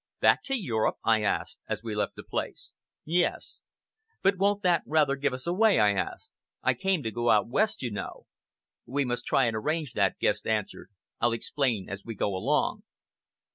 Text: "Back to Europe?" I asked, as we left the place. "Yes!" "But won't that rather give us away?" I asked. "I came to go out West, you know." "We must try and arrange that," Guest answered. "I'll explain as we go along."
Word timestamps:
"Back 0.19 0.41
to 0.45 0.55
Europe?" 0.59 0.95
I 1.03 1.21
asked, 1.21 1.59
as 1.69 1.83
we 1.83 1.93
left 1.93 2.15
the 2.15 2.23
place. 2.23 2.71
"Yes!" 3.05 3.61
"But 4.23 4.35
won't 4.39 4.63
that 4.63 4.81
rather 4.87 5.15
give 5.15 5.31
us 5.31 5.45
away?" 5.45 5.77
I 5.77 5.93
asked. 5.93 6.33
"I 6.63 6.73
came 6.73 7.03
to 7.03 7.11
go 7.11 7.29
out 7.29 7.47
West, 7.47 7.83
you 7.83 7.91
know." 7.91 8.25
"We 8.87 9.05
must 9.05 9.27
try 9.27 9.45
and 9.45 9.55
arrange 9.55 9.93
that," 9.93 10.17
Guest 10.17 10.47
answered. 10.47 10.89
"I'll 11.19 11.33
explain 11.33 11.87
as 11.87 12.03
we 12.03 12.15
go 12.15 12.35
along." 12.35 12.81